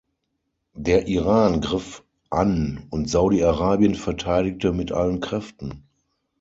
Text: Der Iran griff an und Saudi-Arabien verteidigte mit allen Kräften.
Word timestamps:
Der 0.73 1.07
Iran 1.07 1.61
griff 1.61 2.03
an 2.31 2.87
und 2.89 3.07
Saudi-Arabien 3.07 3.93
verteidigte 3.93 4.73
mit 4.73 4.91
allen 4.91 5.19
Kräften. 5.19 5.83